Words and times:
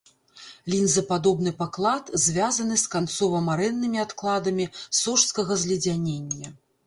Лінзападобны 0.73 1.51
паклад 1.59 2.05
звязаны 2.23 2.79
з 2.85 2.89
канцова-марэннымі 2.95 4.01
адкладамі 4.07 4.65
сожскага 5.03 5.53
зледзянення. 5.65 6.49